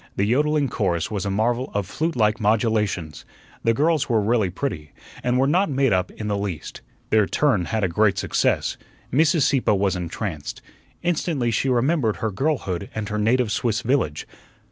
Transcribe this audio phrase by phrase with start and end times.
[0.15, 3.23] The yodling chorus was a marvel of flute like modulations.
[3.63, 6.81] The girls were really pretty, and were not made up in the least.
[7.11, 8.77] Their "turn" had a great success.
[9.13, 9.43] Mrs.
[9.43, 10.63] Sieppe was entranced.
[11.03, 14.27] Instantly she remembered her girlhood and her native Swiss village.